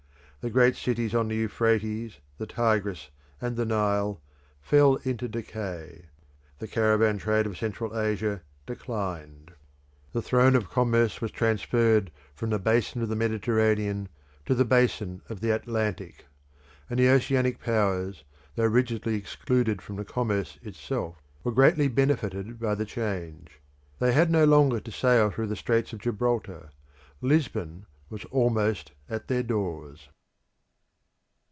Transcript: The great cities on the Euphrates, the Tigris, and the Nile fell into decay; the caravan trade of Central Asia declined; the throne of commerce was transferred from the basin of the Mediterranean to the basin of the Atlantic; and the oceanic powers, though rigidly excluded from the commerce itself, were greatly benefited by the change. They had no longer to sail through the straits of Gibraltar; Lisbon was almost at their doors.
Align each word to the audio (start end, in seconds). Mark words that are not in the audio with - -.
The 0.43 0.49
great 0.49 0.75
cities 0.75 1.13
on 1.13 1.27
the 1.27 1.35
Euphrates, 1.35 2.17
the 2.39 2.47
Tigris, 2.47 3.11
and 3.39 3.55
the 3.55 3.63
Nile 3.63 4.21
fell 4.59 4.95
into 5.03 5.27
decay; 5.27 6.05
the 6.57 6.67
caravan 6.67 7.19
trade 7.19 7.45
of 7.45 7.59
Central 7.59 7.95
Asia 7.95 8.41
declined; 8.65 9.51
the 10.13 10.21
throne 10.23 10.55
of 10.55 10.67
commerce 10.71 11.21
was 11.21 11.29
transferred 11.29 12.09
from 12.33 12.49
the 12.49 12.57
basin 12.57 13.03
of 13.03 13.09
the 13.09 13.15
Mediterranean 13.15 14.09
to 14.47 14.55
the 14.55 14.65
basin 14.65 15.21
of 15.29 15.41
the 15.41 15.51
Atlantic; 15.51 16.25
and 16.89 16.99
the 16.99 17.07
oceanic 17.11 17.59
powers, 17.59 18.23
though 18.55 18.65
rigidly 18.65 19.13
excluded 19.13 19.79
from 19.79 19.97
the 19.97 20.03
commerce 20.03 20.57
itself, 20.63 21.21
were 21.43 21.51
greatly 21.51 21.87
benefited 21.87 22.59
by 22.59 22.73
the 22.73 22.83
change. 22.83 23.59
They 23.99 24.11
had 24.11 24.31
no 24.31 24.45
longer 24.45 24.79
to 24.79 24.91
sail 24.91 25.29
through 25.29 25.49
the 25.49 25.55
straits 25.55 25.93
of 25.93 25.99
Gibraltar; 25.99 26.71
Lisbon 27.21 27.85
was 28.09 28.25
almost 28.31 28.93
at 29.07 29.27
their 29.27 29.43
doors. 29.43 30.09